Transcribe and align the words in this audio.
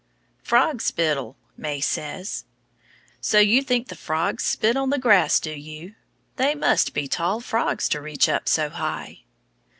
Frog 0.41 0.81
spittle, 0.81 1.37
May 1.55 1.79
says. 1.79 2.45
So 3.19 3.37
you 3.37 3.61
think 3.61 3.87
the 3.87 3.95
frogs 3.95 4.43
spit 4.43 4.75
on 4.75 4.89
the 4.89 4.97
grass 4.97 5.39
do 5.39 5.51
you? 5.53 5.93
They 6.37 6.55
must 6.55 6.95
be 6.95 7.07
tall 7.07 7.39
frogs 7.39 7.87
to 7.89 8.01
reach 8.01 8.27
up 8.27 8.47
so 8.49 8.69
high. 8.71 9.25